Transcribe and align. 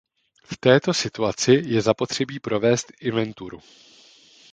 V 0.43 0.57
této 0.57 0.93
situaci 0.93 1.51
je 1.65 1.81
zapotřebí 1.81 2.39
provést 2.39 2.91
inventuru. 3.01 3.61